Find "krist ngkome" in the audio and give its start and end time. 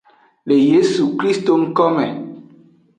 1.19-2.05